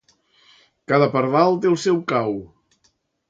[0.91, 2.35] Cada pardal té el seu cau.